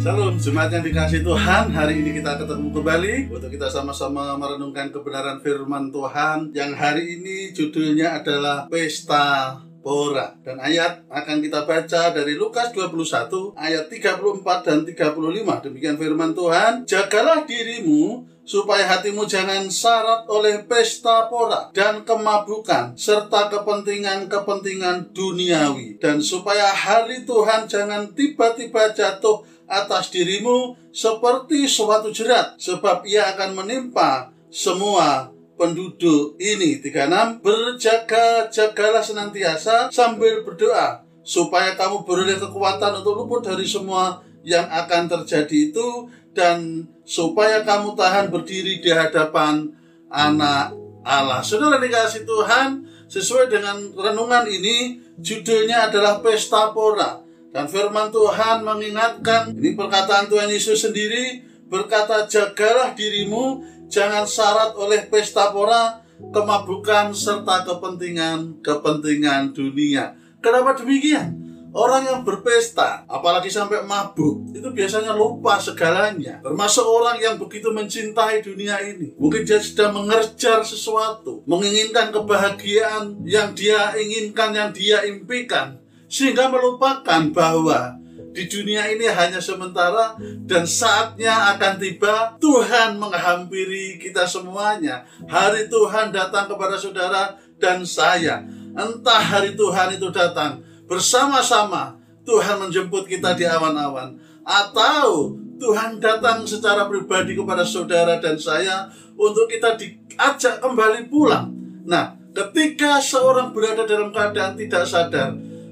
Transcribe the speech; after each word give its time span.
Jemaat 0.00 0.72
yang 0.72 0.80
dikasih 0.80 1.20
Tuhan, 1.20 1.76
hari 1.76 2.00
ini 2.00 2.16
kita 2.16 2.40
ketemu 2.40 2.72
kembali 2.72 3.28
untuk 3.36 3.52
kita 3.52 3.68
sama-sama 3.68 4.32
merenungkan 4.40 4.88
kebenaran 4.88 5.44
firman 5.44 5.92
Tuhan 5.92 6.56
yang 6.56 6.72
hari 6.72 7.20
ini 7.20 7.52
judulnya 7.52 8.24
adalah 8.24 8.64
Pesta 8.72 9.60
Pora. 9.84 10.32
Dan 10.40 10.56
ayat 10.56 11.04
akan 11.04 11.44
kita 11.44 11.68
baca 11.68 12.16
dari 12.16 12.32
Lukas 12.32 12.72
21 12.72 13.52
ayat 13.60 13.92
34 13.92 14.64
dan 14.64 14.78
35. 14.88 15.68
Demikian 15.68 16.00
firman 16.00 16.32
Tuhan, 16.32 16.88
jagalah 16.88 17.44
dirimu 17.44 18.24
supaya 18.50 18.82
hatimu 18.82 19.30
jangan 19.30 19.70
syarat 19.70 20.26
oleh 20.26 20.66
pesta 20.66 21.30
pora 21.30 21.70
dan 21.70 22.02
kemabukan 22.02 22.98
serta 22.98 23.46
kepentingan-kepentingan 23.46 25.14
duniawi. 25.14 26.02
Dan 26.02 26.18
supaya 26.18 26.74
hari 26.74 27.22
Tuhan 27.22 27.70
jangan 27.70 28.10
tiba-tiba 28.10 28.90
jatuh 28.90 29.46
atas 29.70 30.10
dirimu 30.10 30.74
seperti 30.90 31.70
suatu 31.70 32.10
jerat 32.10 32.58
sebab 32.58 33.06
ia 33.06 33.30
akan 33.38 33.62
menimpa 33.62 34.34
semua 34.50 35.30
penduduk 35.54 36.34
ini. 36.42 36.82
36 36.82 37.46
berjaga-jagalah 37.46 39.04
senantiasa 39.06 39.94
sambil 39.94 40.42
berdoa 40.42 41.06
supaya 41.22 41.78
kamu 41.78 42.02
beroleh 42.02 42.34
kekuatan 42.34 42.98
untuk 42.98 43.14
luput 43.14 43.46
dari 43.46 43.62
semua 43.62 44.26
yang 44.46 44.66
akan 44.68 45.08
terjadi 45.08 45.72
itu 45.72 46.08
dan 46.32 46.86
supaya 47.04 47.66
kamu 47.66 47.98
tahan 47.98 48.30
berdiri 48.30 48.80
di 48.80 48.90
hadapan 48.90 49.68
anak 50.08 50.72
Allah. 51.02 51.40
Saudara 51.42 51.80
dikasih 51.80 52.24
Tuhan, 52.28 52.86
sesuai 53.10 53.50
dengan 53.50 53.76
renungan 53.92 54.46
ini 54.46 55.00
judulnya 55.18 55.90
adalah 55.90 56.22
Pesta 56.22 56.70
Pora. 56.70 57.20
Dan 57.50 57.66
firman 57.66 58.14
Tuhan 58.14 58.62
mengingatkan, 58.62 59.50
ini 59.58 59.74
perkataan 59.74 60.30
Tuhan 60.30 60.46
Yesus 60.46 60.86
sendiri 60.86 61.42
berkata, 61.66 62.26
jagalah 62.30 62.94
dirimu, 62.94 63.62
jangan 63.90 64.22
syarat 64.22 64.70
oleh 64.78 65.06
pesta 65.10 65.50
pora, 65.50 65.98
kemabukan, 66.30 67.10
serta 67.10 67.66
kepentingan-kepentingan 67.66 69.50
dunia. 69.50 70.14
Kenapa 70.38 70.78
demikian? 70.78 71.49
Orang 71.70 72.02
yang 72.02 72.20
berpesta, 72.26 73.06
apalagi 73.06 73.46
sampai 73.46 73.86
mabuk, 73.86 74.50
itu 74.50 74.68
biasanya 74.74 75.14
lupa 75.14 75.54
segalanya. 75.62 76.42
Termasuk 76.42 76.82
orang 76.82 77.22
yang 77.22 77.38
begitu 77.38 77.70
mencintai 77.70 78.42
dunia 78.42 78.82
ini. 78.82 79.14
Mungkin 79.14 79.46
dia 79.46 79.62
sedang 79.62 79.94
mengerjar 79.94 80.66
sesuatu, 80.66 81.46
menginginkan 81.46 82.10
kebahagiaan 82.10 83.22
yang 83.22 83.54
dia 83.54 83.94
inginkan, 83.94 84.50
yang 84.50 84.70
dia 84.74 85.06
impikan 85.06 85.78
sehingga 86.10 86.50
melupakan 86.50 87.30
bahwa 87.30 87.94
di 88.34 88.50
dunia 88.50 88.90
ini 88.90 89.06
hanya 89.06 89.38
sementara 89.38 90.18
dan 90.46 90.66
saatnya 90.66 91.54
akan 91.54 91.78
tiba 91.78 92.34
Tuhan 92.42 92.98
menghampiri 92.98 93.98
kita 94.02 94.26
semuanya. 94.26 95.06
Hari 95.30 95.70
Tuhan 95.70 96.10
datang 96.10 96.50
kepada 96.50 96.74
saudara 96.74 97.38
dan 97.62 97.86
saya. 97.86 98.42
Entah 98.74 99.22
hari 99.22 99.54
Tuhan 99.54 99.98
itu 99.98 100.10
datang 100.10 100.62
bersama-sama 100.90 101.94
Tuhan 102.26 102.58
menjemput 102.58 103.06
kita 103.06 103.38
di 103.38 103.46
awan-awan 103.46 104.18
atau 104.42 105.38
Tuhan 105.62 106.02
datang 106.02 106.42
secara 106.42 106.90
pribadi 106.90 107.38
kepada 107.38 107.62
saudara 107.62 108.18
dan 108.18 108.34
saya 108.34 108.90
untuk 109.14 109.46
kita 109.46 109.78
diajak 109.78 110.58
kembali 110.58 111.06
pulang. 111.06 111.54
Nah, 111.86 112.18
ketika 112.34 112.98
seorang 112.98 113.54
berada 113.54 113.86
dalam 113.86 114.10
keadaan 114.10 114.58
tidak 114.58 114.82
sadar, 114.82 115.30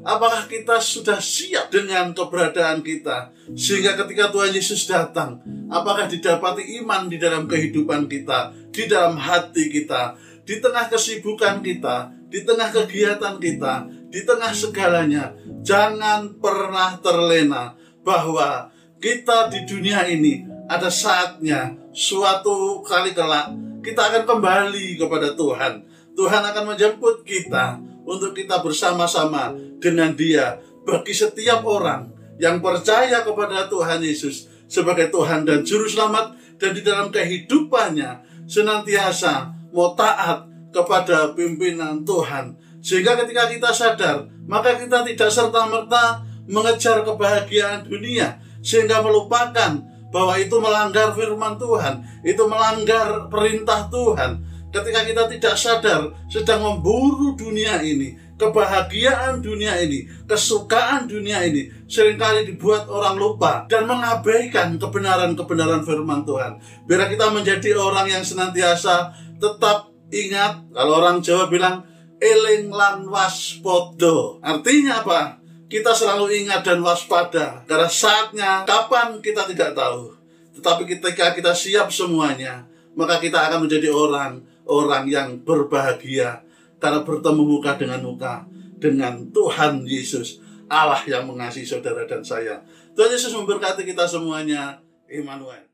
Apakah 0.08 0.48
kita 0.48 0.80
sudah 0.80 1.20
siap 1.20 1.69
dengan 1.69 2.16
keberadaan 2.16 2.81
kita? 2.81 3.28
Sehingga 3.53 3.92
ketika 3.92 4.32
Tuhan 4.32 4.56
Yesus 4.56 4.88
datang, 4.88 5.44
apakah 5.69 6.09
didapati 6.09 6.81
iman 6.81 7.12
di 7.12 7.21
dalam 7.21 7.44
kehidupan 7.44 8.09
kita, 8.09 8.48
di 8.72 8.88
dalam 8.88 9.21
hati 9.21 9.69
kita, 9.69 10.16
di 10.48 10.64
tengah 10.64 10.88
kesibukan 10.88 11.60
kita, 11.60 12.09
di 12.32 12.41
tengah 12.41 12.72
kegiatan 12.72 13.36
kita, 13.36 13.84
di 14.09 14.25
tengah 14.25 14.48
segalanya. 14.56 15.36
Jangan 15.60 16.41
pernah 16.41 16.97
terlena 17.04 17.76
bahwa 18.00 18.72
kita 18.97 19.53
di 19.53 19.69
dunia 19.69 20.09
ini 20.09 20.48
ada 20.64 20.88
saatnya 20.88 21.76
suatu 21.92 22.81
kali 22.81 23.12
kelak 23.12 23.53
kita 23.84 24.09
akan 24.09 24.25
kembali 24.25 24.97
kepada 24.97 25.36
Tuhan. 25.36 25.84
Tuhan 26.16 26.42
akan 26.42 26.65
menjemput 26.72 27.28
kita 27.28 27.76
untuk 28.09 28.32
kita 28.32 28.65
bersama-sama 28.65 29.53
dengan 29.76 30.16
Dia 30.16 30.56
bagi 30.88 31.12
setiap 31.12 31.60
orang 31.69 32.09
yang 32.41 32.65
percaya 32.65 33.20
kepada 33.20 33.69
Tuhan 33.69 34.00
Yesus 34.00 34.48
sebagai 34.65 35.12
Tuhan 35.12 35.44
dan 35.44 35.60
Juru 35.60 35.84
Selamat 35.84 36.41
dan 36.56 36.72
di 36.72 36.80
dalam 36.80 37.12
kehidupannya 37.12 38.44
senantiasa 38.48 39.57
mau 39.74 39.92
taat 39.94 40.46
kepada 40.72 41.32
pimpinan 41.32 42.04
Tuhan. 42.04 42.56
Sehingga 42.78 43.18
ketika 43.18 43.50
kita 43.50 43.70
sadar 43.74 44.28
maka 44.48 44.80
kita 44.80 45.04
tidak 45.04 45.28
serta-merta 45.28 46.24
mengejar 46.48 47.04
kebahagiaan 47.04 47.84
dunia 47.84 48.40
sehingga 48.64 49.04
melupakan 49.04 49.76
bahwa 50.08 50.34
itu 50.40 50.56
melanggar 50.56 51.12
firman 51.12 51.60
Tuhan, 51.60 52.00
itu 52.24 52.42
melanggar 52.48 53.28
perintah 53.28 53.92
Tuhan, 53.92 54.40
ketika 54.72 55.04
kita 55.04 55.22
tidak 55.28 55.54
sadar 55.54 56.00
sedang 56.32 56.64
memburu 56.64 57.36
dunia 57.36 57.84
ini, 57.84 58.16
kebahagiaan 58.38 59.43
dunia 59.43 59.75
ini, 59.82 60.06
kesukaan 60.31 61.10
dunia 61.10 61.43
ini 61.43 61.69
sering 61.91 62.16
kali 62.16 62.47
dibuat 62.47 62.87
orang 62.87 63.19
lupa 63.19 63.66
dan 63.66 63.84
mengabaikan 63.84 64.78
kebenaran-kebenaran 64.78 65.82
firman 65.82 66.22
Tuhan. 66.22 66.62
Biar 66.87 67.10
kita 67.10 67.34
menjadi 67.34 67.75
orang 67.75 68.06
yang 68.06 68.22
senantiasa 68.22 69.10
tetap 69.43 69.91
ingat 70.15 70.71
kalau 70.71 71.03
orang 71.03 71.19
Jawa 71.19 71.50
bilang 71.50 71.82
eling 72.22 72.71
lan 72.71 73.04
waspodo. 73.10 74.38
Artinya 74.41 75.03
apa? 75.03 75.43
Kita 75.69 75.93
selalu 75.93 76.47
ingat 76.47 76.65
dan 76.65 76.81
waspada 76.81 77.60
karena 77.69 77.91
saatnya 77.91 78.65
kapan 78.65 79.21
kita 79.21 79.44
tidak 79.50 79.77
tahu. 79.77 80.16
Tetapi 80.56 80.88
ketika 80.88 81.37
kita 81.37 81.53
siap 81.53 81.93
semuanya, 81.93 82.65
maka 82.97 83.21
kita 83.21 83.37
akan 83.37 83.69
menjadi 83.69 83.93
orang 83.93 84.41
orang 84.65 85.04
yang 85.06 85.28
berbahagia 85.44 86.47
karena 86.78 87.05
bertemu 87.05 87.43
muka 87.44 87.77
dengan 87.77 88.00
muka 88.03 88.47
dengan 88.78 89.27
Tuhan 89.34 89.84
Yesus 89.84 90.43
Allah 90.69 91.00
yang 91.09 91.25
mengasihi 91.28 91.65
saudara 91.65 92.05
dan 92.05 92.21
saya. 92.21 92.61
Tuhan 92.93 93.12
Yesus 93.12 93.33
memberkati 93.33 93.84
kita 93.89 94.05
semuanya. 94.05 94.81
Immanuel. 95.09 95.67